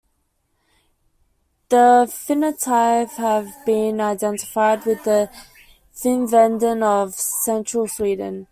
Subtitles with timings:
[1.69, 5.29] The Finnaithae have been identified with the
[5.93, 8.39] Finnveden of central Sweden.